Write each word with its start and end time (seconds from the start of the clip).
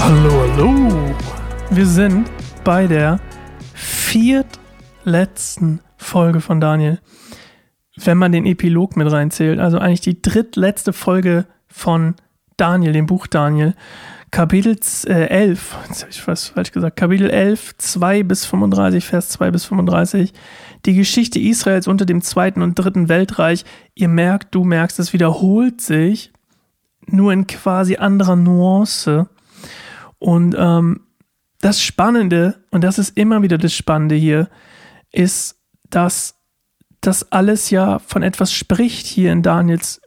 Hallo, 0.00 0.30
hallo. 0.40 1.14
Wir 1.70 1.86
sind 1.86 2.30
bei 2.64 2.86
der 2.86 3.20
viertletzten 3.74 5.80
Folge 5.98 6.40
von 6.40 6.62
Daniel. 6.62 6.98
Wenn 7.96 8.16
man 8.16 8.32
den 8.32 8.46
Epilog 8.46 8.96
mit 8.96 9.12
reinzählt, 9.12 9.58
also 9.58 9.78
eigentlich 9.78 10.00
die 10.00 10.22
drittletzte 10.22 10.94
Folge 10.94 11.44
von 11.66 12.14
Daniel, 12.56 12.92
dem 12.92 13.04
Buch 13.06 13.26
Daniel. 13.26 13.74
Kapitel 14.30 14.78
äh, 15.06 15.26
11, 15.26 15.76
jetzt 15.88 16.02
habe 16.02 16.10
ich 16.10 16.22
fast 16.22 16.50
falsch 16.50 16.72
gesagt, 16.72 16.96
Kapitel 16.96 17.30
11, 17.30 17.76
2 17.78 18.22
bis 18.22 18.46
35, 18.46 19.06
Vers 19.06 19.28
2 19.30 19.50
bis 19.50 19.64
35. 19.66 20.32
Die 20.86 20.94
Geschichte 20.94 21.38
Israels 21.38 21.86
unter 21.86 22.06
dem 22.06 22.22
zweiten 22.22 22.62
und 22.62 22.74
dritten 22.74 23.08
Weltreich. 23.08 23.64
Ihr 23.94 24.08
merkt, 24.08 24.54
du 24.54 24.64
merkst, 24.64 24.98
es 24.98 25.12
wiederholt 25.12 25.80
sich, 25.80 26.32
nur 27.06 27.32
in 27.32 27.46
quasi 27.46 27.96
anderer 27.96 28.36
Nuance. 28.36 29.28
Und 30.18 30.54
ähm, 30.58 31.00
das 31.60 31.82
Spannende, 31.82 32.62
und 32.70 32.84
das 32.84 32.98
ist 32.98 33.16
immer 33.16 33.42
wieder 33.42 33.58
das 33.58 33.74
Spannende 33.74 34.14
hier, 34.14 34.48
ist, 35.10 35.56
dass 35.90 36.36
das 37.00 37.32
alles 37.32 37.70
ja 37.70 37.98
von 37.98 38.22
etwas 38.22 38.52
spricht 38.52 39.06
hier 39.06 39.32
in 39.32 39.42
Daniels 39.42 40.00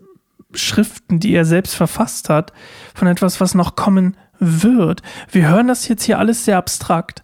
Schriften, 0.53 1.19
die 1.19 1.33
er 1.33 1.45
selbst 1.45 1.75
verfasst 1.75 2.27
hat, 2.27 2.51
von 2.93 3.07
etwas, 3.07 3.39
was 3.39 3.55
noch 3.55 3.77
kommen 3.77 4.17
wird. 4.39 5.01
Wir 5.29 5.47
hören 5.47 5.67
das 5.67 5.87
jetzt 5.87 6.03
hier 6.03 6.19
alles 6.19 6.43
sehr 6.43 6.57
abstrakt. 6.57 7.23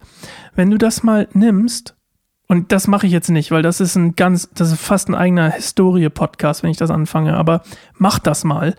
Wenn 0.55 0.69
du 0.69 0.77
das 0.77 1.03
mal 1.03 1.27
nimmst, 1.33 1.96
und 2.47 2.71
das 2.71 2.87
mache 2.87 3.07
ich 3.07 3.13
jetzt 3.13 3.29
nicht, 3.29 3.51
weil 3.51 3.61
das 3.61 3.81
ist 3.81 3.95
ein 3.95 4.15
ganz, 4.15 4.49
das 4.53 4.71
ist 4.71 4.79
fast 4.79 5.09
ein 5.09 5.15
eigener 5.15 5.51
Historie-Podcast, 5.51 6.63
wenn 6.63 6.69
ich 6.69 6.77
das 6.77 6.91
anfange, 6.91 7.35
aber 7.35 7.61
mach 7.97 8.19
das 8.19 8.45
mal 8.45 8.75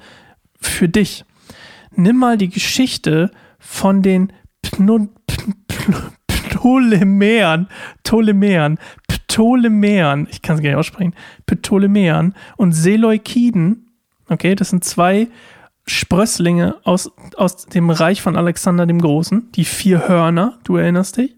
für 0.60 0.88
dich. 0.88 1.24
Nimm 1.94 2.16
mal 2.16 2.38
die 2.38 2.48
Geschichte 2.48 3.30
von 3.58 4.02
den 4.02 4.32
Ptolemäern, 6.50 7.68
Ptolemäern, 8.04 8.78
Ptolemäern, 9.08 10.28
ich 10.30 10.40
kann 10.42 10.56
es 10.56 10.62
gar 10.62 10.70
nicht 10.70 10.78
aussprechen, 10.78 11.14
Ptolemäern 11.46 12.34
und 12.56 12.72
Seleukiden, 12.72 13.90
okay, 14.28 14.54
das 14.54 14.70
sind 14.70 14.84
zwei 14.84 15.28
Sprösslinge 15.88 16.76
aus, 16.84 17.10
aus 17.36 17.66
dem 17.66 17.90
Reich 17.90 18.22
von 18.22 18.36
Alexander 18.36 18.86
dem 18.86 19.00
Großen, 19.00 19.50
die 19.52 19.64
vier 19.64 20.08
Hörner, 20.08 20.58
du 20.64 20.76
erinnerst 20.76 21.16
dich, 21.16 21.36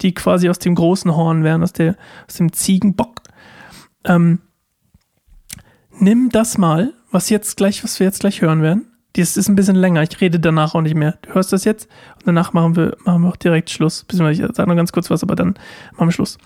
die 0.00 0.14
quasi 0.14 0.48
aus 0.48 0.58
dem 0.58 0.74
großen 0.74 1.14
Horn 1.14 1.44
wären, 1.44 1.62
aus, 1.62 1.72
der, 1.72 1.96
aus 2.26 2.34
dem 2.34 2.52
Ziegenbock. 2.52 3.22
Ähm, 4.04 4.40
nimm 5.98 6.30
das 6.30 6.58
mal, 6.58 6.92
was 7.10 7.28
jetzt 7.30 7.56
gleich, 7.56 7.82
was 7.82 7.98
wir 7.98 8.06
jetzt 8.06 8.20
gleich 8.20 8.40
hören 8.40 8.62
werden, 8.62 8.86
das 9.14 9.36
ist 9.36 9.48
ein 9.48 9.56
bisschen 9.56 9.76
länger. 9.76 10.02
Ich 10.02 10.20
rede 10.20 10.38
danach 10.38 10.74
auch 10.74 10.80
nicht 10.80 10.94
mehr. 10.94 11.18
Du 11.22 11.34
hörst 11.34 11.52
das 11.52 11.64
jetzt 11.64 11.88
und 12.16 12.26
danach 12.26 12.52
machen 12.52 12.76
wir, 12.76 12.96
machen 13.04 13.22
wir 13.22 13.28
auch 13.28 13.36
direkt 13.36 13.70
Schluss. 13.70 14.06
Ich 14.10 14.16
sage 14.16 14.66
noch 14.66 14.76
ganz 14.76 14.92
kurz 14.92 15.10
was, 15.10 15.22
aber 15.22 15.34
dann 15.34 15.54
machen 15.92 16.08
wir 16.08 16.12
Schluss. 16.12 16.38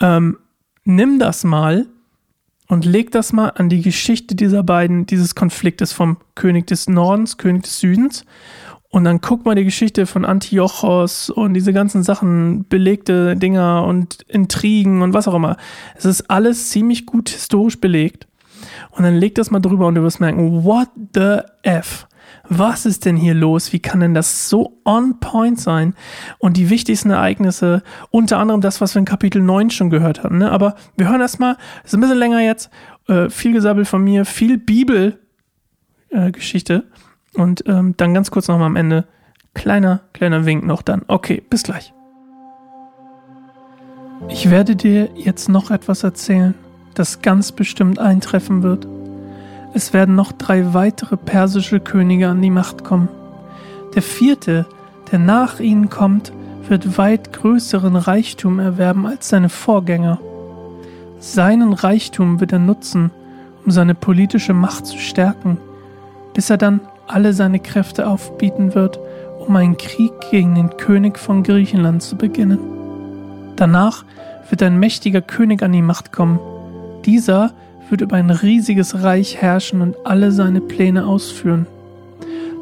Ähm, 0.00 0.38
nimm 0.84 1.18
das 1.18 1.44
mal 1.44 1.86
und 2.66 2.84
leg 2.84 3.10
das 3.10 3.32
mal 3.32 3.48
an 3.50 3.68
die 3.68 3.82
Geschichte 3.82 4.34
dieser 4.34 4.62
beiden, 4.62 5.06
dieses 5.06 5.34
Konfliktes 5.34 5.92
vom 5.92 6.16
König 6.34 6.66
des 6.66 6.88
Nordens, 6.88 7.36
König 7.36 7.64
des 7.64 7.78
Südens. 7.78 8.24
Und 8.88 9.04
dann 9.04 9.20
guck 9.20 9.44
mal 9.44 9.56
die 9.56 9.64
Geschichte 9.64 10.06
von 10.06 10.24
Antiochos 10.24 11.28
und 11.28 11.54
diese 11.54 11.72
ganzen 11.72 12.04
Sachen, 12.04 12.64
belegte 12.68 13.36
Dinger 13.36 13.84
und 13.84 14.22
Intrigen 14.28 15.02
und 15.02 15.12
was 15.12 15.26
auch 15.26 15.34
immer. 15.34 15.56
Es 15.96 16.04
ist 16.04 16.30
alles 16.30 16.70
ziemlich 16.70 17.04
gut 17.04 17.28
historisch 17.28 17.80
belegt. 17.80 18.28
Und 18.90 19.02
dann 19.02 19.16
leg 19.16 19.34
das 19.34 19.50
mal 19.50 19.60
drüber 19.60 19.88
und 19.88 19.96
du 19.96 20.02
wirst 20.02 20.20
merken, 20.20 20.64
what 20.64 20.88
the 21.14 21.38
F? 21.62 22.06
Was 22.48 22.86
ist 22.86 23.04
denn 23.04 23.16
hier 23.16 23.34
los? 23.34 23.72
Wie 23.72 23.80
kann 23.80 24.00
denn 24.00 24.14
das 24.14 24.48
so 24.48 24.80
on 24.84 25.20
point 25.20 25.60
sein? 25.60 25.94
Und 26.38 26.56
die 26.56 26.70
wichtigsten 26.70 27.10
Ereignisse, 27.10 27.82
unter 28.10 28.38
anderem 28.38 28.60
das, 28.60 28.80
was 28.80 28.94
wir 28.94 29.00
in 29.00 29.04
Kapitel 29.04 29.42
9 29.42 29.70
schon 29.70 29.90
gehört 29.90 30.22
hatten. 30.22 30.38
Ne? 30.38 30.50
Aber 30.50 30.74
wir 30.96 31.08
hören 31.08 31.20
erstmal, 31.20 31.56
ist 31.84 31.94
ein 31.94 32.00
bisschen 32.00 32.18
länger 32.18 32.40
jetzt, 32.40 32.70
äh, 33.08 33.28
viel 33.30 33.52
gesabbelt 33.52 33.88
von 33.88 34.02
mir, 34.02 34.24
viel 34.24 34.58
Bibelgeschichte. 34.58 36.74
Äh, 36.74 36.82
und 37.40 37.64
ähm, 37.66 37.94
dann 37.96 38.14
ganz 38.14 38.30
kurz 38.30 38.48
nochmal 38.48 38.68
am 38.68 38.76
Ende, 38.76 39.06
kleiner, 39.54 40.02
kleiner 40.12 40.46
Wink 40.46 40.64
noch 40.64 40.82
dann. 40.82 41.02
Okay, 41.08 41.42
bis 41.48 41.64
gleich. 41.64 41.92
Ich 44.28 44.50
werde 44.50 44.76
dir 44.76 45.10
jetzt 45.16 45.48
noch 45.48 45.70
etwas 45.70 46.04
erzählen 46.04 46.54
das 46.94 47.22
ganz 47.22 47.52
bestimmt 47.52 47.98
eintreffen 47.98 48.62
wird. 48.62 48.86
Es 49.76 49.92
werden 49.92 50.14
noch 50.14 50.30
drei 50.30 50.72
weitere 50.72 51.16
persische 51.16 51.80
Könige 51.80 52.28
an 52.28 52.40
die 52.40 52.50
Macht 52.50 52.84
kommen. 52.84 53.08
Der 53.96 54.02
vierte, 54.02 54.66
der 55.10 55.18
nach 55.18 55.58
ihnen 55.58 55.90
kommt, 55.90 56.32
wird 56.68 56.96
weit 56.96 57.32
größeren 57.32 57.96
Reichtum 57.96 58.60
erwerben 58.60 59.04
als 59.04 59.28
seine 59.28 59.48
Vorgänger. 59.48 60.20
Seinen 61.18 61.72
Reichtum 61.72 62.38
wird 62.38 62.52
er 62.52 62.60
nutzen, 62.60 63.10
um 63.64 63.72
seine 63.72 63.96
politische 63.96 64.54
Macht 64.54 64.86
zu 64.86 64.98
stärken, 64.98 65.58
bis 66.34 66.50
er 66.50 66.56
dann 66.56 66.80
alle 67.08 67.32
seine 67.32 67.58
Kräfte 67.58 68.06
aufbieten 68.06 68.74
wird, 68.76 69.00
um 69.44 69.56
einen 69.56 69.76
Krieg 69.76 70.12
gegen 70.30 70.54
den 70.54 70.76
König 70.76 71.18
von 71.18 71.42
Griechenland 71.42 72.00
zu 72.00 72.16
beginnen. 72.16 72.60
Danach 73.56 74.04
wird 74.48 74.62
ein 74.62 74.78
mächtiger 74.78 75.20
König 75.20 75.62
an 75.64 75.72
die 75.72 75.82
Macht 75.82 76.12
kommen, 76.12 76.38
dieser 77.04 77.52
wird 77.90 78.00
über 78.00 78.16
ein 78.16 78.30
riesiges 78.30 79.02
Reich 79.02 79.40
herrschen 79.40 79.80
und 79.80 79.96
alle 80.04 80.32
seine 80.32 80.60
Pläne 80.60 81.06
ausführen. 81.06 81.66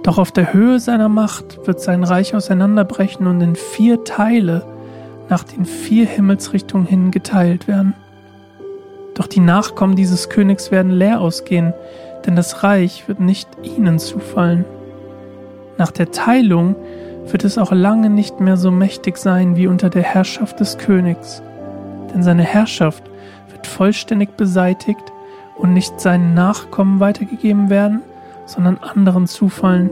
Doch 0.03 0.19
auf 0.19 0.33
der 0.33 0.53
Höhe 0.53 0.81
seiner 0.81 1.09
Macht 1.09 1.67
wird 1.67 1.81
sein 1.81 2.03
Reich 2.03 2.35
auseinanderbrechen 2.35 3.27
und 3.27 3.41
in 3.41 3.55
vier 3.55 4.05
Teile 4.05 4.65
nach 5.29 5.45
den 5.45 5.65
vier 5.65 6.07
Himmelsrichtungen 6.07 6.87
hin 6.87 7.11
geteilt 7.11 7.69
werden. 7.69 7.95
Doch 9.15 9.27
die 9.27 9.41
Nachkommen 9.41 9.95
dieses 9.95 10.29
Königs 10.29 10.71
werden 10.71 10.91
leer 10.91 11.21
ausgehen, 11.21 11.73
denn 12.27 12.35
das 12.35 12.63
Reich 12.63 13.07
wird 13.07 13.21
nicht 13.21 13.49
ihnen 13.63 13.99
zufallen. 13.99 14.65
Nach 15.79 15.91
der 15.91 16.11
Teilung 16.11 16.75
wird 17.27 17.45
es 17.45 17.59
auch 17.59 17.73
lange 17.73 18.11
nicht 18.11 18.41
mehr 18.41 18.57
so 18.57 18.71
mächtig 18.71 19.17
sein 19.17 19.57
wie 19.57 19.69
unter 19.69 19.91
der 19.91 20.03
Herrschaft 20.03 20.59
des 20.59 20.79
Königs, 20.79 21.43
denn 22.13 22.23
seine 22.23 22.43
Herrschaft 22.43 23.05
vollständig 23.67 24.37
beseitigt 24.37 25.12
und 25.57 25.73
nicht 25.73 26.01
seinen 26.01 26.35
Nachkommen 26.35 27.01
weitergegeben 27.01 27.71
werden, 27.71 28.03
sondern 28.47 28.79
anderen 28.79 29.27
zufallen. 29.27 29.91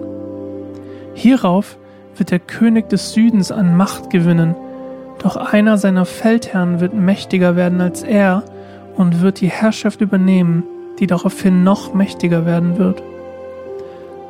Hierauf 1.14 1.76
wird 2.16 2.30
der 2.30 2.38
König 2.38 2.88
des 2.88 3.12
Südens 3.12 3.52
an 3.52 3.76
Macht 3.76 4.10
gewinnen, 4.10 4.54
doch 5.22 5.36
einer 5.36 5.76
seiner 5.78 6.06
Feldherren 6.06 6.80
wird 6.80 6.94
mächtiger 6.94 7.56
werden 7.56 7.80
als 7.80 8.02
er 8.02 8.42
und 8.96 9.20
wird 9.20 9.40
die 9.40 9.50
Herrschaft 9.50 10.00
übernehmen, 10.00 10.64
die 10.98 11.06
daraufhin 11.06 11.62
noch 11.62 11.94
mächtiger 11.94 12.46
werden 12.46 12.78
wird. 12.78 13.02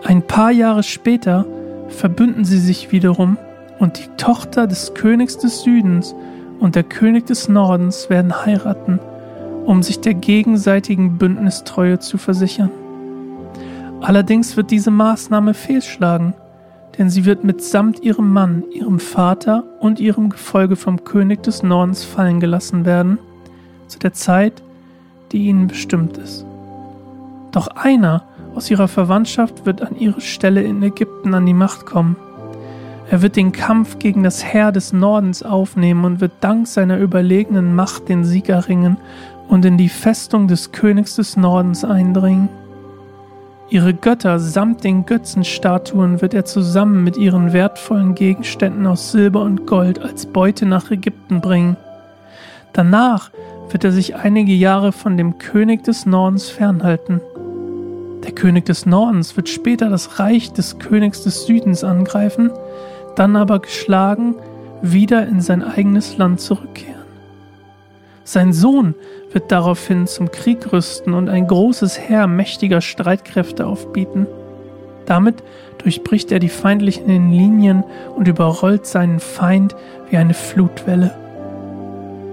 Ein 0.04 0.22
paar 0.22 0.50
Jahre 0.50 0.82
später 0.82 1.46
verbünden 1.88 2.44
sie 2.44 2.58
sich 2.58 2.92
wiederum 2.92 3.36
und 3.78 3.98
die 3.98 4.08
Tochter 4.16 4.66
des 4.66 4.94
Königs 4.94 5.38
des 5.38 5.62
Südens 5.62 6.14
und 6.58 6.74
der 6.74 6.84
König 6.84 7.26
des 7.26 7.48
Nordens 7.48 8.10
werden 8.10 8.44
heiraten 8.44 9.00
um 9.70 9.84
sich 9.84 10.00
der 10.00 10.14
gegenseitigen 10.14 11.16
Bündnistreue 11.16 12.00
zu 12.00 12.18
versichern. 12.18 12.70
Allerdings 14.00 14.56
wird 14.56 14.72
diese 14.72 14.90
Maßnahme 14.90 15.54
fehlschlagen, 15.54 16.34
denn 16.98 17.08
sie 17.08 17.24
wird 17.24 17.44
mitsamt 17.44 18.02
ihrem 18.02 18.32
Mann, 18.32 18.64
ihrem 18.72 18.98
Vater 18.98 19.62
und 19.78 20.00
ihrem 20.00 20.30
Gefolge 20.30 20.74
vom 20.74 21.04
König 21.04 21.44
des 21.44 21.62
Nordens 21.62 22.02
fallen 22.02 22.40
gelassen 22.40 22.84
werden, 22.84 23.20
zu 23.86 24.00
der 24.00 24.12
Zeit, 24.12 24.60
die 25.30 25.46
ihnen 25.46 25.68
bestimmt 25.68 26.18
ist. 26.18 26.44
Doch 27.52 27.68
einer 27.68 28.24
aus 28.56 28.72
ihrer 28.72 28.88
Verwandtschaft 28.88 29.66
wird 29.66 29.82
an 29.82 29.94
ihre 29.96 30.20
Stelle 30.20 30.64
in 30.64 30.82
Ägypten 30.82 31.32
an 31.32 31.46
die 31.46 31.54
Macht 31.54 31.86
kommen. 31.86 32.16
Er 33.08 33.22
wird 33.22 33.36
den 33.36 33.52
Kampf 33.52 34.00
gegen 34.00 34.24
das 34.24 34.44
Heer 34.44 34.72
des 34.72 34.92
Nordens 34.92 35.44
aufnehmen 35.44 36.04
und 36.04 36.20
wird 36.20 36.32
dank 36.40 36.66
seiner 36.66 36.98
überlegenen 36.98 37.76
Macht 37.76 38.08
den 38.08 38.24
Sieg 38.24 38.48
erringen 38.48 38.96
und 39.50 39.64
in 39.64 39.76
die 39.76 39.88
Festung 39.88 40.46
des 40.46 40.70
Königs 40.70 41.16
des 41.16 41.36
Nordens 41.36 41.84
eindringen. 41.84 42.48
Ihre 43.68 43.92
Götter 43.94 44.38
samt 44.38 44.84
den 44.84 45.06
Götzenstatuen 45.06 46.20
wird 46.20 46.34
er 46.34 46.44
zusammen 46.44 47.04
mit 47.04 47.16
ihren 47.16 47.52
wertvollen 47.52 48.14
Gegenständen 48.14 48.86
aus 48.86 49.12
Silber 49.12 49.42
und 49.42 49.66
Gold 49.66 50.00
als 50.00 50.26
Beute 50.26 50.66
nach 50.66 50.90
Ägypten 50.90 51.40
bringen. 51.40 51.76
Danach 52.72 53.30
wird 53.70 53.84
er 53.84 53.92
sich 53.92 54.16
einige 54.16 54.52
Jahre 54.52 54.92
von 54.92 55.16
dem 55.16 55.38
König 55.38 55.84
des 55.84 56.06
Nordens 56.06 56.48
fernhalten. 56.48 57.20
Der 58.24 58.32
König 58.32 58.66
des 58.66 58.86
Nordens 58.86 59.36
wird 59.36 59.48
später 59.48 59.88
das 59.88 60.18
Reich 60.20 60.52
des 60.52 60.78
Königs 60.78 61.22
des 61.22 61.46
Südens 61.46 61.84
angreifen, 61.84 62.50
dann 63.16 63.34
aber 63.34 63.60
geschlagen 63.60 64.36
wieder 64.82 65.26
in 65.26 65.40
sein 65.40 65.62
eigenes 65.62 66.18
Land 66.18 66.40
zurückkehren. 66.40 66.99
Sein 68.24 68.52
Sohn 68.52 68.94
wird 69.32 69.50
daraufhin 69.50 70.06
zum 70.06 70.30
Krieg 70.30 70.72
rüsten 70.72 71.14
und 71.14 71.28
ein 71.28 71.46
großes 71.46 71.98
Heer 71.98 72.26
mächtiger 72.26 72.80
Streitkräfte 72.80 73.66
aufbieten. 73.66 74.26
Damit 75.06 75.42
durchbricht 75.78 76.30
er 76.30 76.38
die 76.38 76.48
feindlichen 76.48 77.32
Linien 77.32 77.84
und 78.14 78.28
überrollt 78.28 78.86
seinen 78.86 79.18
Feind 79.18 79.74
wie 80.10 80.16
eine 80.16 80.34
Flutwelle. 80.34 81.14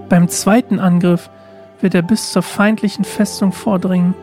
Beim 0.08 0.28
zweiten 0.28 0.78
Angriff 0.78 1.30
wird 1.80 1.94
er 1.94 2.02
bis 2.02 2.32
zur 2.32 2.42
feindlichen 2.42 3.04
Festung 3.04 3.52
vordringen. 3.52 4.14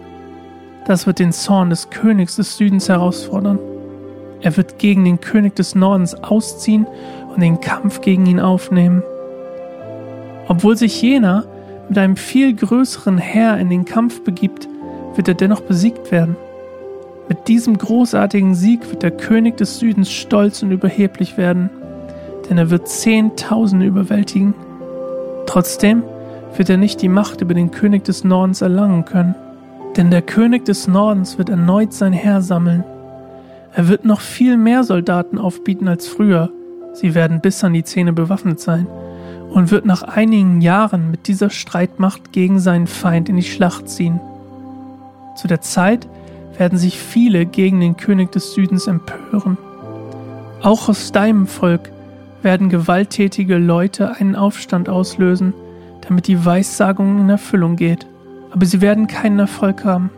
Das 0.86 1.08
wird 1.08 1.20
den 1.20 1.32
Zorn 1.32 1.70
des 1.70 1.90
Königs 1.90 2.36
des 2.36 2.58
Südens 2.58 2.90
herausfordern. 2.90 3.60
Er 4.42 4.56
wird 4.58 4.78
gegen 4.78 5.06
den 5.06 5.20
König 5.20 5.56
des 5.56 5.74
Nordens 5.74 6.14
ausziehen 6.16 6.86
und 7.34 7.42
den 7.42 7.60
Kampf 7.60 8.02
gegen 8.02 8.26
ihn 8.26 8.40
aufnehmen. 8.40 9.04
Obwohl 10.48 10.78
sich 10.78 11.02
jener 11.02 11.46
mit 11.90 11.98
einem 11.98 12.16
viel 12.16 12.54
größeren 12.54 13.18
Heer 13.18 13.58
in 13.58 13.70
den 13.70 13.86
Kampf 13.86 14.22
begibt, 14.22 14.68
wird 15.16 15.28
er 15.28 15.34
dennoch 15.34 15.62
besiegt 15.62 16.12
werden. 16.12 16.36
Mit 17.28 17.48
diesem 17.48 17.78
großartigen 17.78 18.54
Sieg 18.54 18.90
wird 18.92 19.04
der 19.04 19.12
König 19.12 19.58
des 19.58 19.80
Südens 19.80 20.12
stolz 20.12 20.62
und 20.62 20.72
überheblich 20.72 21.38
werden, 21.38 21.70
denn 22.50 22.58
er 22.58 22.70
wird 22.70 22.88
Zehntausende 22.88 23.86
überwältigen. 23.86 24.54
Trotzdem 25.48 26.04
wird 26.56 26.70
er 26.70 26.78
nicht 26.78 27.02
die 27.02 27.10
Macht 27.10 27.42
über 27.42 27.54
den 27.54 27.72
König 27.72 28.04
des 28.04 28.24
Nordens 28.24 28.62
erlangen 28.62 29.06
können, 29.06 29.36
denn 29.98 30.12
der 30.12 30.22
König 30.22 30.66
des 30.66 30.88
Nordens 30.88 31.38
wird 31.38 31.50
erneut 31.50 31.94
sein 31.94 32.14
Heer 32.14 32.42
sammeln. 32.42 32.84
Er 33.74 33.88
wird 33.88 34.06
noch 34.06 34.22
viel 34.22 34.58
mehr 34.58 34.84
Soldaten 34.84 35.38
aufbieten 35.38 35.88
als 35.88 36.08
früher, 36.08 36.52
sie 36.94 37.16
werden 37.16 37.42
bis 37.42 37.64
an 37.64 37.74
die 37.74 37.84
Zähne 37.84 38.14
bewaffnet 38.14 38.60
sein, 38.60 38.88
und 39.50 39.72
wird 39.72 39.86
nach 39.86 40.04
einigen 40.04 40.62
Jahren 40.62 41.12
mit 41.12 41.28
dieser 41.28 41.50
Streitmacht 41.50 42.32
gegen 42.32 42.60
seinen 42.60 42.88
Feind 42.88 43.30
in 43.30 43.38
die 43.38 43.44
Schlacht 43.44 43.90
ziehen. 43.90 44.20
Zu 45.36 45.48
der 45.48 45.62
Zeit 45.62 46.08
werden 46.58 46.78
sich 46.78 47.00
viele 47.00 47.46
gegen 47.46 47.80
den 47.80 47.98
König 47.98 48.32
des 48.32 48.54
Südens 48.54 48.88
empören. 48.88 49.58
Auch 50.62 50.90
aus 50.90 51.12
deinem 51.12 51.48
Volk 51.48 51.92
werden 52.42 52.70
gewalttätige 52.70 53.58
Leute 53.58 54.16
einen 54.16 54.36
Aufstand 54.36 54.88
auslösen, 54.88 55.54
damit 56.08 56.28
die 56.28 56.46
Weissagung 56.46 57.20
in 57.20 57.30
Erfüllung 57.30 57.76
geht, 57.76 58.06
aber 58.52 58.66
sie 58.66 58.82
werden 58.82 59.08
keinen 59.08 59.40
Erfolg 59.40 59.84
haben. 59.84 60.10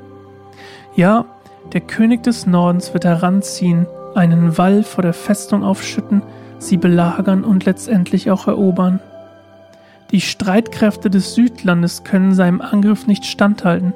Ja, 0.95 1.25
der 1.73 1.81
König 1.81 2.23
des 2.23 2.45
Nordens 2.45 2.93
wird 2.93 3.05
heranziehen, 3.05 3.87
einen 4.15 4.57
Wall 4.57 4.83
vor 4.83 5.01
der 5.01 5.13
Festung 5.13 5.63
aufschütten, 5.63 6.21
sie 6.59 6.77
belagern 6.77 7.43
und 7.43 7.65
letztendlich 7.65 8.31
auch 8.31 8.47
erobern. 8.47 8.99
Die 10.11 10.21
Streitkräfte 10.21 11.09
des 11.09 11.35
Südlandes 11.35 12.03
können 12.03 12.33
seinem 12.33 12.61
Angriff 12.61 13.07
nicht 13.07 13.25
standhalten, 13.25 13.93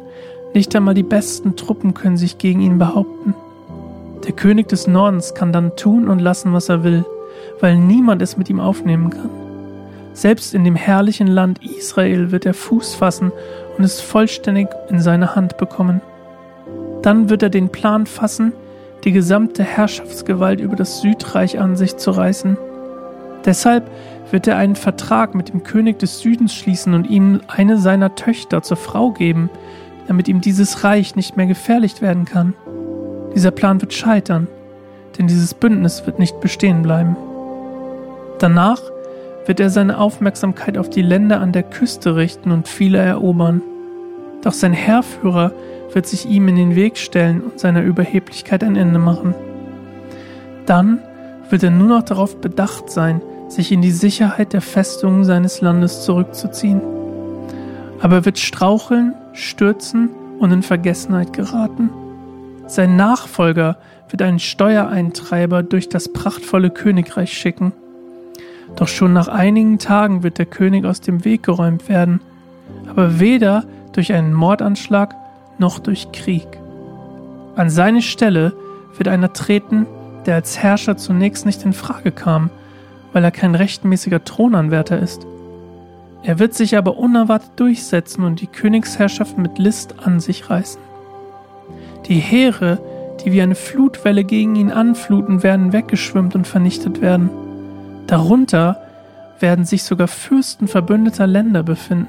nicht 0.53 0.75
einmal 0.75 0.93
die 0.93 1.03
besten 1.03 1.55
Truppen 1.55 1.93
können 1.93 2.17
sich 2.17 2.37
gegen 2.37 2.59
ihn 2.59 2.77
behaupten. 2.77 3.33
Der 4.25 4.33
König 4.33 4.67
des 4.67 4.87
Nordens 4.87 5.33
kann 5.33 5.53
dann 5.53 5.75
tun 5.77 6.09
und 6.09 6.19
lassen, 6.19 6.51
was 6.53 6.67
er 6.67 6.83
will, 6.83 7.05
weil 7.61 7.77
niemand 7.77 8.21
es 8.21 8.35
mit 8.35 8.49
ihm 8.49 8.59
aufnehmen 8.59 9.09
kann. 9.09 9.29
Selbst 10.13 10.53
in 10.53 10.65
dem 10.65 10.75
herrlichen 10.75 11.27
Land 11.27 11.63
Israel 11.63 12.31
wird 12.31 12.45
er 12.45 12.53
Fuß 12.53 12.95
fassen 12.95 13.31
und 13.77 13.83
es 13.85 14.01
vollständig 14.01 14.67
in 14.89 14.99
seine 14.99 15.35
Hand 15.35 15.57
bekommen. 15.57 16.01
Dann 17.01 17.29
wird 17.29 17.41
er 17.41 17.49
den 17.49 17.69
Plan 17.69 18.05
fassen, 18.05 18.51
die 19.05 19.13
gesamte 19.13 19.63
Herrschaftsgewalt 19.63 20.59
über 20.59 20.75
das 20.75 21.01
Südreich 21.01 21.59
an 21.59 21.77
sich 21.77 21.95
zu 21.95 22.11
reißen. 22.11 22.57
Deshalb 23.45 23.89
wird 24.31 24.47
er 24.47 24.57
einen 24.57 24.75
Vertrag 24.75 25.35
mit 25.35 25.49
dem 25.49 25.63
König 25.63 25.99
des 25.99 26.19
Südens 26.19 26.53
schließen 26.53 26.93
und 26.93 27.09
ihm 27.09 27.41
eine 27.47 27.77
seiner 27.77 28.15
Töchter 28.15 28.61
zur 28.61 28.77
Frau 28.77 29.11
geben, 29.11 29.49
damit 30.07 30.27
ihm 30.27 30.41
dieses 30.41 30.83
Reich 30.83 31.15
nicht 31.15 31.37
mehr 31.37 31.47
gefährlich 31.47 32.01
werden 32.01 32.25
kann. 32.25 32.53
Dieser 33.35 33.51
Plan 33.51 33.81
wird 33.81 33.93
scheitern, 33.93 34.47
denn 35.17 35.27
dieses 35.27 35.53
Bündnis 35.53 36.05
wird 36.05 36.19
nicht 36.19 36.39
bestehen 36.39 36.81
bleiben. 36.81 37.15
Danach 38.39 38.81
wird 39.45 39.59
er 39.59 39.69
seine 39.69 39.97
Aufmerksamkeit 39.97 40.77
auf 40.77 40.89
die 40.89 41.01
Länder 41.01 41.39
an 41.41 41.51
der 41.51 41.63
Küste 41.63 42.15
richten 42.15 42.51
und 42.51 42.67
viele 42.67 42.99
erobern. 42.99 43.61
Doch 44.43 44.53
sein 44.53 44.73
Heerführer 44.73 45.51
wird 45.93 46.07
sich 46.07 46.25
ihm 46.27 46.47
in 46.47 46.55
den 46.55 46.75
Weg 46.75 46.97
stellen 46.97 47.41
und 47.41 47.59
seiner 47.59 47.81
Überheblichkeit 47.81 48.63
ein 48.63 48.75
Ende 48.75 48.99
machen. 48.99 49.35
Dann 50.65 50.99
wird 51.49 51.63
er 51.63 51.71
nur 51.71 51.87
noch 51.87 52.03
darauf 52.03 52.37
bedacht 52.37 52.89
sein, 52.89 53.21
sich 53.51 53.71
in 53.71 53.81
die 53.81 53.91
Sicherheit 53.91 54.53
der 54.53 54.61
Festungen 54.61 55.23
seines 55.23 55.61
Landes 55.61 56.03
zurückzuziehen. 56.03 56.81
Aber 57.99 58.17
er 58.17 58.25
wird 58.25 58.39
straucheln 58.39 59.13
stürzen 59.33 60.09
und 60.39 60.51
in 60.51 60.63
Vergessenheit 60.63 61.33
geraten. 61.33 61.89
Sein 62.67 62.95
Nachfolger 62.95 63.77
wird 64.09 64.21
einen 64.21 64.39
Steuereintreiber 64.39 65.63
durch 65.63 65.89
das 65.89 66.11
prachtvolle 66.11 66.69
Königreich 66.69 67.33
schicken. 67.33 67.73
Doch 68.75 68.87
schon 68.87 69.13
nach 69.13 69.27
einigen 69.27 69.77
Tagen 69.79 70.23
wird 70.23 70.37
der 70.37 70.45
König 70.45 70.85
aus 70.85 71.01
dem 71.01 71.25
Weg 71.25 71.43
geräumt 71.43 71.89
werden, 71.89 72.21
aber 72.89 73.19
weder 73.19 73.65
durch 73.91 74.13
einen 74.13 74.33
Mordanschlag 74.33 75.15
noch 75.57 75.79
durch 75.79 76.11
Krieg. 76.11 76.47
An 77.55 77.69
seine 77.69 78.01
Stelle 78.01 78.53
wird 78.97 79.09
einer 79.09 79.33
treten, 79.33 79.85
der 80.25 80.35
als 80.35 80.57
Herrscher 80.57 80.97
zunächst 80.97 81.45
nicht 81.45 81.63
in 81.65 81.73
Frage 81.73 82.11
kam, 82.11 82.49
weil 83.13 83.23
er 83.23 83.31
kein 83.31 83.55
rechtmäßiger 83.55 84.23
Thronanwärter 84.23 84.99
ist. 84.99 85.25
Er 86.23 86.39
wird 86.39 86.53
sich 86.53 86.77
aber 86.77 86.97
unerwartet 86.97 87.51
durchsetzen 87.55 88.23
und 88.23 88.41
die 88.41 88.47
Königsherrschaft 88.47 89.37
mit 89.37 89.57
List 89.57 89.95
an 90.03 90.19
sich 90.19 90.49
reißen. 90.49 90.81
Die 92.07 92.19
Heere, 92.19 92.79
die 93.23 93.31
wie 93.31 93.41
eine 93.41 93.55
Flutwelle 93.55 94.23
gegen 94.23 94.55
ihn 94.55 94.71
anfluten, 94.71 95.43
werden 95.43 95.73
weggeschwimmt 95.73 96.35
und 96.35 96.47
vernichtet 96.47 97.01
werden. 97.01 97.29
Darunter 98.07 98.81
werden 99.39 99.65
sich 99.65 99.83
sogar 99.83 100.07
Fürsten 100.07 100.67
verbündeter 100.67 101.25
Länder 101.25 101.63
befinden. 101.63 102.07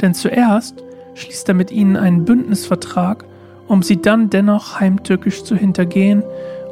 Denn 0.00 0.14
zuerst 0.14 0.82
schließt 1.14 1.48
er 1.48 1.54
mit 1.54 1.70
ihnen 1.70 1.96
einen 1.96 2.24
Bündnisvertrag, 2.24 3.24
um 3.68 3.82
sie 3.82 4.02
dann 4.02 4.28
dennoch 4.28 4.80
heimtückisch 4.80 5.44
zu 5.44 5.56
hintergehen 5.56 6.22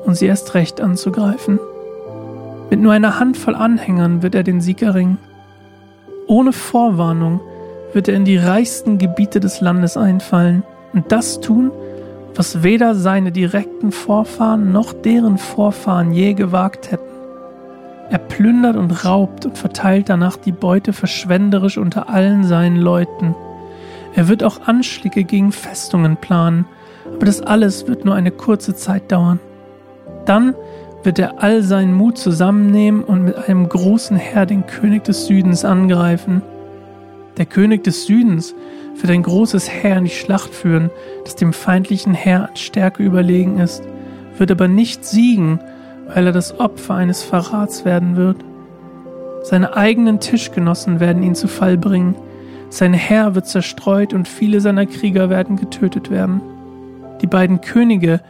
und 0.04 0.16
sie 0.16 0.26
erst 0.26 0.54
recht 0.54 0.80
anzugreifen. 0.80 1.58
Mit 2.70 2.80
nur 2.80 2.92
einer 2.92 3.18
Handvoll 3.18 3.56
Anhängern 3.56 4.22
wird 4.22 4.36
er 4.36 4.44
den 4.44 4.60
Sieg 4.60 4.80
erringen. 4.80 5.18
Ohne 6.28 6.52
Vorwarnung 6.52 7.40
wird 7.92 8.06
er 8.06 8.14
in 8.14 8.24
die 8.24 8.36
reichsten 8.36 8.98
Gebiete 8.98 9.40
des 9.40 9.60
Landes 9.60 9.96
einfallen 9.96 10.62
und 10.92 11.10
das 11.10 11.40
tun, 11.40 11.72
was 12.36 12.62
weder 12.62 12.94
seine 12.94 13.32
direkten 13.32 13.90
Vorfahren 13.90 14.70
noch 14.70 14.92
deren 14.92 15.36
Vorfahren 15.36 16.12
je 16.12 16.34
gewagt 16.34 16.92
hätten. 16.92 17.10
Er 18.10 18.18
plündert 18.18 18.76
und 18.76 19.04
raubt 19.04 19.46
und 19.46 19.58
verteilt 19.58 20.08
danach 20.08 20.36
die 20.36 20.52
Beute 20.52 20.92
verschwenderisch 20.92 21.78
unter 21.78 22.08
allen 22.08 22.44
seinen 22.44 22.76
Leuten. 22.76 23.34
Er 24.14 24.28
wird 24.28 24.42
auch 24.42 24.66
Anschläge 24.66 25.24
gegen 25.24 25.52
Festungen 25.52 26.16
planen, 26.16 26.66
aber 27.06 27.26
das 27.26 27.40
alles 27.40 27.88
wird 27.88 28.04
nur 28.04 28.14
eine 28.14 28.30
kurze 28.30 28.74
Zeit 28.74 29.10
dauern. 29.10 29.40
Dann 30.24 30.54
wird 31.02 31.18
er 31.18 31.42
all 31.42 31.62
seinen 31.62 31.94
Mut 31.94 32.18
zusammennehmen 32.18 33.02
und 33.02 33.24
mit 33.24 33.48
einem 33.48 33.68
großen 33.68 34.16
Heer 34.16 34.46
den 34.46 34.66
König 34.66 35.04
des 35.04 35.26
Südens 35.26 35.64
angreifen. 35.64 36.42
Der 37.38 37.46
König 37.46 37.84
des 37.84 38.06
Südens 38.06 38.54
wird 39.00 39.12
ein 39.12 39.22
großes 39.22 39.70
Heer 39.70 39.96
in 39.96 40.04
die 40.04 40.10
Schlacht 40.10 40.54
führen, 40.54 40.90
das 41.24 41.36
dem 41.36 41.52
feindlichen 41.52 42.12
Heer 42.12 42.50
an 42.50 42.56
Stärke 42.56 43.02
überlegen 43.02 43.58
ist, 43.58 43.82
wird 44.36 44.50
aber 44.50 44.68
nicht 44.68 45.04
siegen, 45.04 45.60
weil 46.12 46.26
er 46.26 46.32
das 46.32 46.58
Opfer 46.58 46.94
eines 46.94 47.22
Verrats 47.22 47.84
werden 47.84 48.16
wird. 48.16 48.36
Seine 49.42 49.76
eigenen 49.76 50.20
Tischgenossen 50.20 51.00
werden 51.00 51.22
ihn 51.22 51.34
zu 51.34 51.48
Fall 51.48 51.78
bringen, 51.78 52.14
sein 52.68 52.92
Heer 52.92 53.34
wird 53.34 53.48
zerstreut 53.48 54.12
und 54.12 54.28
viele 54.28 54.60
seiner 54.60 54.86
Krieger 54.86 55.28
werden 55.28 55.56
getötet 55.56 56.10
werden. 56.10 56.40
Die 57.20 57.26
beiden 57.26 57.60
Könige 57.60 58.20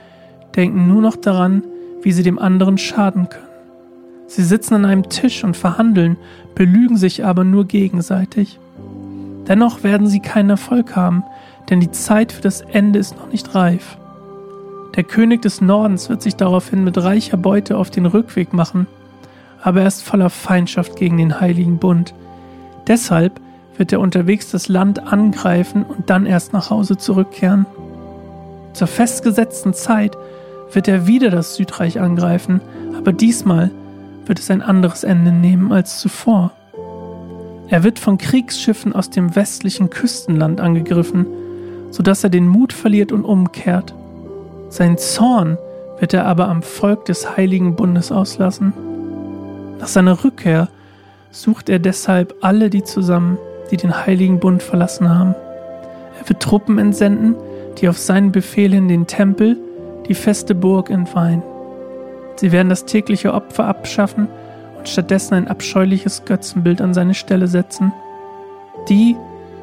denken 0.56 0.88
nur 0.88 1.02
noch 1.02 1.16
daran, 1.16 1.62
wie 2.02 2.12
sie 2.12 2.22
dem 2.22 2.38
anderen 2.38 2.78
schaden 2.78 3.28
können. 3.28 3.46
Sie 4.26 4.44
sitzen 4.44 4.74
an 4.74 4.84
einem 4.84 5.08
Tisch 5.08 5.42
und 5.42 5.56
verhandeln, 5.56 6.16
belügen 6.54 6.96
sich 6.96 7.24
aber 7.24 7.42
nur 7.42 7.64
gegenseitig. 7.64 8.58
Dennoch 9.48 9.82
werden 9.82 10.06
sie 10.06 10.20
keinen 10.20 10.50
Erfolg 10.50 10.94
haben, 10.94 11.24
denn 11.68 11.80
die 11.80 11.90
Zeit 11.90 12.30
für 12.30 12.42
das 12.42 12.60
Ende 12.60 12.98
ist 12.98 13.16
noch 13.16 13.32
nicht 13.32 13.54
reif. 13.54 13.98
Der 14.96 15.04
König 15.04 15.42
des 15.42 15.60
Nordens 15.60 16.08
wird 16.08 16.22
sich 16.22 16.36
daraufhin 16.36 16.84
mit 16.84 16.98
reicher 16.98 17.36
Beute 17.36 17.76
auf 17.76 17.90
den 17.90 18.06
Rückweg 18.06 18.52
machen, 18.52 18.86
aber 19.62 19.82
er 19.82 19.88
ist 19.88 20.02
voller 20.02 20.30
Feindschaft 20.30 20.96
gegen 20.96 21.16
den 21.16 21.40
heiligen 21.40 21.78
Bund. 21.78 22.14
Deshalb 22.86 23.40
wird 23.76 23.92
er 23.92 24.00
unterwegs 24.00 24.50
das 24.50 24.68
Land 24.68 25.12
angreifen 25.12 25.84
und 25.84 26.10
dann 26.10 26.26
erst 26.26 26.52
nach 26.52 26.70
Hause 26.70 26.96
zurückkehren. 26.96 27.66
Zur 28.74 28.86
festgesetzten 28.86 29.74
Zeit 29.74 30.16
wird 30.72 30.88
er 30.88 31.06
wieder 31.06 31.30
das 31.30 31.56
Südreich 31.56 32.00
angreifen, 32.00 32.60
aber 32.96 33.12
diesmal 33.12 33.70
wird 34.26 34.38
es 34.38 34.50
ein 34.50 34.62
anderes 34.62 35.04
Ende 35.04 35.32
nehmen 35.32 35.72
als 35.72 35.98
zuvor. 35.98 36.52
Er 37.68 37.84
wird 37.84 37.98
von 37.98 38.18
Kriegsschiffen 38.18 38.92
aus 38.94 39.10
dem 39.10 39.36
westlichen 39.36 39.90
Küstenland 39.90 40.60
angegriffen, 40.60 41.26
sodass 41.90 42.24
er 42.24 42.30
den 42.30 42.46
Mut 42.46 42.72
verliert 42.72 43.12
und 43.12 43.24
umkehrt. 43.24 43.94
Sein 44.68 44.98
Zorn 44.98 45.56
wird 45.98 46.14
er 46.14 46.26
aber 46.26 46.48
am 46.48 46.62
Volk 46.62 47.04
des 47.04 47.36
heiligen 47.36 47.76
Bundes 47.76 48.10
auslassen. 48.10 48.72
Nach 49.78 49.86
seiner 49.86 50.24
Rückkehr 50.24 50.68
sucht 51.30 51.68
er 51.68 51.78
deshalb 51.78 52.34
alle 52.40 52.70
die 52.70 52.82
zusammen, 52.82 53.38
die 53.70 53.76
den 53.76 54.04
heiligen 54.04 54.40
Bund 54.40 54.62
verlassen 54.62 55.08
haben. 55.08 55.34
Er 56.20 56.28
wird 56.28 56.42
Truppen 56.42 56.78
entsenden, 56.78 57.36
die 57.78 57.88
auf 57.88 57.98
seinen 57.98 58.32
Befehl 58.32 58.72
hin 58.72 58.88
den 58.88 59.06
Tempel, 59.06 59.56
die 60.10 60.14
feste 60.16 60.56
Burg 60.56 60.90
entweihen. 60.90 61.40
Sie 62.34 62.50
werden 62.50 62.68
das 62.68 62.84
tägliche 62.84 63.32
Opfer 63.32 63.66
abschaffen 63.66 64.26
und 64.76 64.88
stattdessen 64.88 65.34
ein 65.34 65.46
abscheuliches 65.46 66.24
Götzenbild 66.24 66.80
an 66.80 66.94
seine 66.94 67.14
Stelle 67.14 67.46
setzen. 67.46 67.92
Die, 68.88 69.14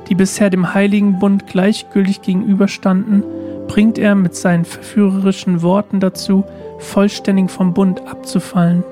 die 0.07 0.15
bisher 0.15 0.49
dem 0.49 0.73
heiligen 0.73 1.19
Bund 1.19 1.47
gleichgültig 1.47 2.21
gegenüberstanden, 2.21 3.23
bringt 3.67 3.97
er 3.97 4.15
mit 4.15 4.35
seinen 4.35 4.63
verführerischen 4.63 5.61
Worten 5.63 5.99
dazu, 5.99 6.45
vollständig 6.79 7.51
vom 7.51 7.73
Bund 7.73 8.07
abzufallen. 8.07 8.85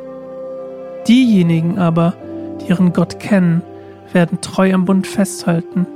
Diejenigen 1.07 1.79
aber, 1.79 2.15
die 2.59 2.69
ihren 2.69 2.91
Gott 2.91 3.21
kennen, 3.21 3.61
werden 4.11 4.41
treu 4.41 4.73
am 4.73 4.83
Bund 4.83 5.07
festhalten. 5.07 5.87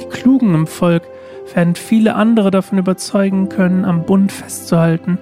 Die 0.00 0.06
Klugen 0.06 0.56
im 0.56 0.66
Volk 0.66 1.02
werden 1.54 1.74
viele 1.74 2.14
andere 2.14 2.50
davon 2.50 2.78
überzeugen 2.78 3.48
können, 3.48 3.84
am 3.84 4.04
Bund 4.04 4.32
festzuhalten, 4.32 5.18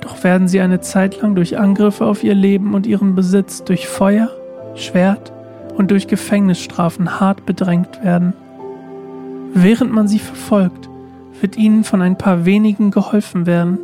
doch 0.00 0.22
werden 0.22 0.48
sie 0.48 0.60
eine 0.60 0.80
Zeit 0.80 1.20
lang 1.20 1.34
durch 1.34 1.58
Angriffe 1.58 2.04
auf 2.04 2.22
ihr 2.22 2.34
Leben 2.34 2.74
und 2.74 2.86
ihren 2.86 3.14
Besitz, 3.14 3.64
durch 3.64 3.88
Feuer, 3.88 4.30
Schwert 4.74 5.32
und 5.76 5.90
durch 5.90 6.06
Gefängnisstrafen 6.06 7.20
hart 7.20 7.46
bedrängt 7.46 8.04
werden. 8.04 8.34
Während 9.54 9.92
man 9.92 10.08
sie 10.08 10.18
verfolgt, 10.18 10.88
wird 11.40 11.56
ihnen 11.56 11.84
von 11.84 12.02
ein 12.02 12.18
paar 12.18 12.44
wenigen 12.44 12.90
geholfen 12.90 13.46
werden. 13.46 13.78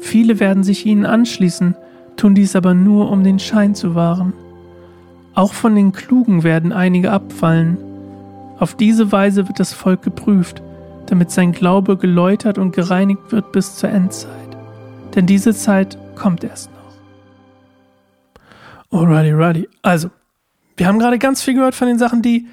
Viele 0.00 0.40
werden 0.40 0.62
sich 0.64 0.86
ihnen 0.86 1.06
anschließen, 1.06 1.74
tun 2.16 2.34
dies 2.34 2.56
aber 2.56 2.74
nur, 2.74 3.10
um 3.10 3.22
den 3.24 3.38
Schein 3.38 3.74
zu 3.74 3.94
wahren. 3.94 4.32
Auch 5.34 5.52
von 5.52 5.74
den 5.74 5.92
Klugen 5.92 6.44
werden 6.44 6.72
einige 6.72 7.12
abfallen. 7.12 7.76
Auf 8.58 8.74
diese 8.74 9.12
Weise 9.12 9.48
wird 9.48 9.60
das 9.60 9.74
Volk 9.74 10.02
geprüft, 10.02 10.62
damit 11.10 11.30
sein 11.30 11.52
Glaube 11.52 11.96
geläutert 11.96 12.58
und 12.58 12.72
gereinigt 12.72 13.32
wird 13.32 13.52
bis 13.52 13.76
zur 13.76 13.90
Endzeit. 13.90 14.56
Denn 15.14 15.26
diese 15.26 15.54
Zeit 15.54 15.96
kommt 16.14 16.44
erst 16.44 16.70
noch. 18.90 19.00
Alrighty, 19.00 19.32
righty. 19.32 19.68
Also, 19.82 20.10
wir 20.76 20.86
haben 20.86 20.98
gerade 20.98 21.18
ganz 21.18 21.42
viel 21.42 21.54
gehört 21.54 21.74
von 21.74 21.88
den 21.88 21.98
Sachen, 21.98 22.22
die 22.22 22.46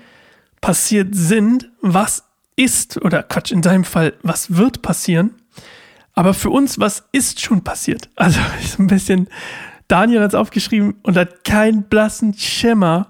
passiert 0.62 1.10
sind. 1.13 1.69
Was 1.81 2.24
ist, 2.55 3.03
oder 3.03 3.24
Quatsch, 3.24 3.51
in 3.51 3.62
deinem 3.62 3.83
Fall, 3.83 4.13
was 4.24 4.55
wird 4.55 4.81
passieren? 4.81 5.31
Aber 6.13 6.33
für 6.33 6.50
uns, 6.50 6.79
was 6.79 7.03
ist 7.12 7.41
schon 7.41 7.63
passiert? 7.63 8.10
Also, 8.15 8.39
ist 8.63 8.79
ein 8.79 8.88
bisschen, 8.88 9.27
Daniel 9.88 10.22
hat 10.22 10.29
es 10.29 10.36
aufgeschrieben 10.36 10.95
und 11.03 11.17
hat 11.17 11.43
keinen 11.43 11.83
blassen 11.83 12.33
Schimmer, 12.33 13.07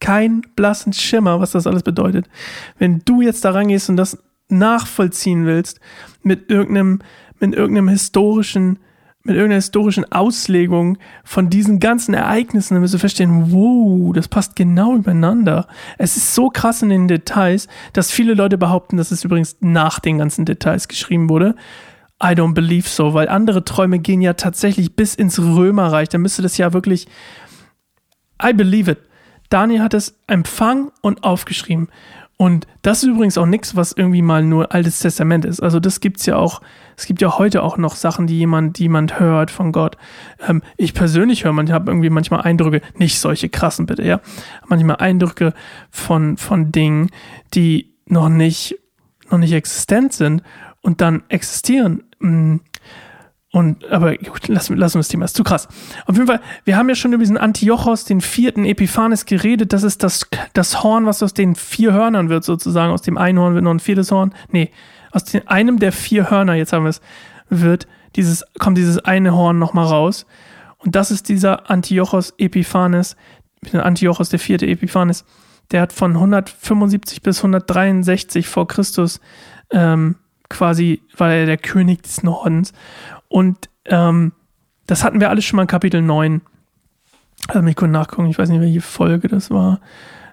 keinen 0.00 0.42
blassen 0.56 0.92
Schimmer, 0.92 1.40
was 1.40 1.52
das 1.52 1.66
alles 1.66 1.82
bedeutet. 1.82 2.28
Wenn 2.78 3.02
du 3.04 3.20
jetzt 3.20 3.44
da 3.44 3.50
rangehst 3.50 3.88
und 3.88 3.96
das 3.96 4.18
nachvollziehen 4.48 5.46
willst 5.46 5.80
mit 6.22 6.50
irgendeinem, 6.50 7.00
mit 7.38 7.54
irgendeinem 7.54 7.88
historischen, 7.88 8.78
mit 9.22 9.36
irgendeiner 9.36 9.60
historischen 9.60 10.10
Auslegung 10.12 10.98
von 11.24 11.48
diesen 11.48 11.80
ganzen 11.80 12.12
Ereignissen, 12.12 12.74
dann 12.74 12.82
wirst 12.82 12.94
du 12.94 12.98
verstehen, 12.98 13.52
wow, 13.52 14.12
das 14.12 14.28
passt 14.28 14.54
genau 14.54 14.94
übereinander. 14.94 15.66
Es 15.96 16.16
ist 16.16 16.34
so 16.34 16.50
krass 16.50 16.82
in 16.82 16.90
den 16.90 17.08
Details, 17.08 17.68
dass 17.94 18.10
viele 18.10 18.34
Leute 18.34 18.58
behaupten, 18.58 18.98
dass 18.98 19.10
es 19.10 19.24
übrigens 19.24 19.56
nach 19.60 19.98
den 19.98 20.18
ganzen 20.18 20.44
Details 20.44 20.88
geschrieben 20.88 21.30
wurde. 21.30 21.54
I 22.22 22.28
don't 22.28 22.54
believe 22.54 22.88
so, 22.88 23.14
weil 23.14 23.28
andere 23.28 23.64
Träume 23.64 23.98
gehen 23.98 24.20
ja 24.20 24.34
tatsächlich 24.34 24.94
bis 24.94 25.14
ins 25.14 25.38
Römerreich. 25.38 26.10
Da 26.10 26.18
müsste 26.18 26.42
das 26.42 26.58
ja 26.58 26.72
wirklich. 26.72 27.08
I 28.42 28.52
believe 28.52 28.90
it. 28.90 28.98
Daniel 29.48 29.82
hat 29.82 29.94
es 29.94 30.18
empfangen 30.26 30.90
und 31.00 31.24
aufgeschrieben. 31.24 31.88
Und 32.36 32.66
das 32.82 33.02
ist 33.02 33.10
übrigens 33.10 33.38
auch 33.38 33.46
nichts, 33.46 33.76
was 33.76 33.92
irgendwie 33.92 34.22
mal 34.22 34.42
nur 34.42 34.74
Altes 34.74 34.98
Testament 34.98 35.44
ist. 35.44 35.60
Also 35.60 35.78
das 35.78 36.00
gibt's 36.00 36.26
ja 36.26 36.36
auch, 36.36 36.60
es 36.96 37.06
gibt 37.06 37.20
ja 37.20 37.38
heute 37.38 37.62
auch 37.62 37.76
noch 37.76 37.94
Sachen, 37.94 38.26
die 38.26 38.36
jemand, 38.38 38.78
die 38.78 38.84
jemand 38.84 39.20
hört 39.20 39.52
von 39.52 39.70
Gott. 39.70 39.96
Ähm, 40.46 40.62
ich 40.76 40.94
persönlich 40.94 41.44
höre, 41.44 41.52
man 41.52 41.70
habe 41.70 41.90
irgendwie 41.90 42.10
manchmal 42.10 42.40
Eindrücke, 42.42 42.80
nicht 42.96 43.20
solche 43.20 43.48
krassen 43.48 43.86
bitte, 43.86 44.04
ja, 44.04 44.20
manchmal 44.66 44.96
Eindrücke 44.96 45.54
von, 45.90 46.36
von 46.36 46.72
Dingen, 46.72 47.10
die 47.54 47.94
noch 48.06 48.28
nicht, 48.28 48.76
noch 49.30 49.38
nicht 49.38 49.52
existent 49.52 50.12
sind 50.12 50.42
und 50.80 51.00
dann 51.00 51.22
existieren. 51.28 52.02
Und, 53.54 53.88
aber 53.88 54.16
gut, 54.16 54.48
lassen, 54.48 54.76
lassen 54.76 54.94
wir 54.94 54.98
das 54.98 55.06
Thema, 55.06 55.26
ist 55.26 55.36
zu 55.36 55.44
krass. 55.44 55.68
Auf 56.06 56.16
jeden 56.16 56.26
Fall, 56.26 56.40
wir 56.64 56.76
haben 56.76 56.88
ja 56.88 56.96
schon 56.96 57.12
über 57.12 57.22
diesen 57.22 57.38
Antiochos, 57.38 58.04
den 58.04 58.20
vierten 58.20 58.64
Epiphanes 58.64 59.26
geredet. 59.26 59.72
Das 59.72 59.84
ist 59.84 60.02
das, 60.02 60.26
das 60.54 60.82
Horn, 60.82 61.06
was 61.06 61.22
aus 61.22 61.34
den 61.34 61.54
vier 61.54 61.92
Hörnern 61.92 62.30
wird, 62.30 62.42
sozusagen. 62.42 62.92
Aus 62.92 63.02
dem 63.02 63.16
einen 63.16 63.38
Horn 63.38 63.54
wird 63.54 63.62
noch 63.62 63.70
ein 63.70 63.78
viertes 63.78 64.10
Horn. 64.10 64.34
Nee, 64.50 64.72
aus 65.12 65.22
den, 65.22 65.46
einem 65.46 65.78
der 65.78 65.92
vier 65.92 66.32
Hörner, 66.32 66.54
jetzt 66.54 66.72
haben 66.72 66.82
wir 66.82 66.90
es, 66.90 67.00
wird 67.48 67.86
dieses, 68.16 68.44
kommt 68.58 68.76
dieses 68.76 68.98
eine 68.98 69.36
Horn 69.36 69.60
nochmal 69.60 69.86
raus. 69.86 70.26
Und 70.78 70.96
das 70.96 71.12
ist 71.12 71.28
dieser 71.28 71.70
Antiochos 71.70 72.34
Epiphanes, 72.36 73.16
Antiochos 73.72 74.30
der 74.30 74.40
vierte 74.40 74.66
Epiphanes. 74.66 75.24
Der 75.70 75.80
hat 75.80 75.92
von 75.92 76.14
175 76.14 77.22
bis 77.22 77.36
163 77.36 78.48
vor 78.48 78.66
Christus 78.66 79.20
ähm, 79.70 80.16
quasi, 80.48 81.02
war 81.16 81.32
er 81.32 81.46
der 81.46 81.58
König 81.58 82.02
des 82.02 82.22
Nordens. 82.24 82.72
Und 83.34 83.68
ähm, 83.86 84.30
das 84.86 85.02
hatten 85.02 85.18
wir 85.18 85.28
alles 85.28 85.44
schon 85.44 85.56
mal 85.56 85.62
in 85.62 85.68
Kapitel 85.68 86.00
9. 86.00 86.40
Also 87.48 87.62
mich 87.62 87.74
kurz 87.74 87.90
nachgucken, 87.90 88.28
ich 88.28 88.38
weiß 88.38 88.48
nicht, 88.48 88.60
welche 88.60 88.80
Folge 88.80 89.26
das 89.26 89.50
war. 89.50 89.80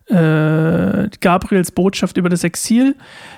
Äh, 0.05 1.09
Gabriels 1.19 1.71
Botschaft 1.71 2.17
über 2.17 2.29
das 2.29 2.43
Exil. 2.43 2.95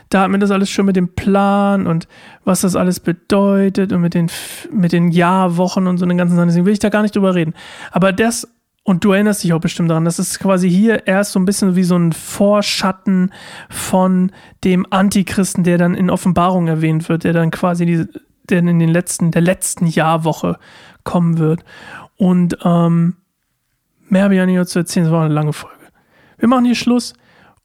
Da 0.09 0.19
hatten 0.19 0.33
wir 0.33 0.39
das 0.39 0.51
alles 0.51 0.69
schon 0.69 0.85
mit 0.85 0.97
dem 0.97 1.15
Plan 1.15 1.87
und 1.87 2.09
was 2.43 2.59
das 2.59 2.75
alles 2.75 2.99
bedeutet 2.99 3.93
und 3.93 4.01
mit 4.01 4.15
den, 4.15 4.29
mit 4.69 4.91
den 4.91 5.11
Jahrwochen 5.11 5.87
und 5.87 5.97
so 5.97 6.05
den 6.05 6.17
ganzen 6.17 6.35
Sachen. 6.35 6.49
Deswegen 6.49 6.65
will 6.65 6.73
ich 6.73 6.79
da 6.79 6.89
gar 6.89 7.01
nicht 7.01 7.15
drüber 7.15 7.33
reden. 7.33 7.53
Aber 7.91 8.11
das, 8.11 8.53
und 8.83 9.05
du 9.05 9.13
erinnerst 9.13 9.45
dich 9.45 9.53
auch 9.53 9.61
bestimmt 9.61 9.89
daran, 9.89 10.03
das 10.03 10.19
ist 10.19 10.39
quasi 10.39 10.69
hier 10.69 11.07
erst 11.07 11.31
so 11.31 11.39
ein 11.39 11.45
bisschen 11.45 11.77
wie 11.77 11.85
so 11.85 11.95
ein 11.95 12.11
Vorschatten 12.11 13.31
von 13.69 14.33
dem 14.65 14.85
Antichristen, 14.89 15.63
der 15.63 15.77
dann 15.77 15.95
in 15.95 16.09
Offenbarung 16.09 16.67
erwähnt 16.67 17.07
wird, 17.07 17.23
der 17.23 17.31
dann 17.31 17.49
quasi 17.49 17.85
diese, 17.85 18.09
der 18.49 18.59
in 18.59 18.79
den 18.79 18.89
letzten, 18.89 19.31
der 19.31 19.41
letzten 19.41 19.87
Jahrwoche 19.87 20.57
kommen 21.03 21.37
wird. 21.37 21.63
Und 22.17 22.57
ähm, 22.63 23.17
mehr 24.09 24.23
habe 24.23 24.33
ich 24.33 24.37
ja 24.37 24.45
nicht 24.45 24.67
zu 24.67 24.79
erzählen, 24.79 25.05
es 25.05 25.11
war 25.11 25.25
eine 25.25 25.33
lange 25.33 25.53
Folge. 25.53 25.77
Wir 26.37 26.47
machen 26.47 26.65
hier 26.65 26.75
Schluss 26.75 27.13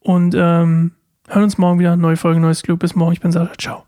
und 0.01 0.35
ähm, 0.35 0.93
hören 1.29 1.43
uns 1.43 1.59
morgen 1.59 1.79
wieder. 1.79 1.97
Neue 1.97 2.17
Folge, 2.17 2.41
neues 2.41 2.63
Glück. 2.63 2.81
Bis 2.81 2.95
morgen. 2.95 3.13
Ich 3.13 3.21
bin 3.21 3.33
Sascha. 3.33 3.53
Ciao. 3.59 3.88